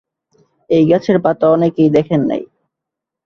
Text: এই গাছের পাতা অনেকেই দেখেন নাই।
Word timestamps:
এই 0.69 0.83
গাছের 0.89 1.17
পাতা 1.19 1.45
অনেকেই 1.49 1.89
দেখেন 1.89 2.21
নাই। 2.27 2.41